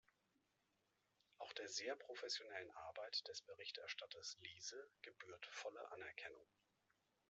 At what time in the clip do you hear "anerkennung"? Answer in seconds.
5.91-6.47